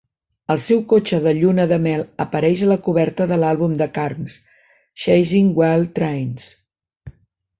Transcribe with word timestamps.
El 0.51 0.59
seu 0.61 0.79
cotxe 0.93 1.17
de 1.25 1.33
lluna 1.39 1.65
de 1.71 1.77
mel 1.87 1.99
apareix 2.25 2.63
a 2.67 2.69
la 2.71 2.77
coberta 2.87 3.27
de 3.33 3.37
l'àlbum 3.43 3.75
de 3.81 3.89
Carnes, 3.99 4.39
"Chasin' 5.03 5.53
Wild 5.61 5.93
Trains". 6.01 6.49